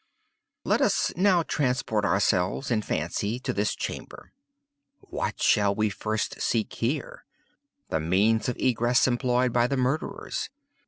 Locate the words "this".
3.53-3.75